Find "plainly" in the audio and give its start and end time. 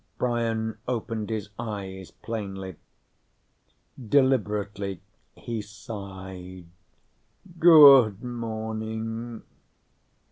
2.09-2.75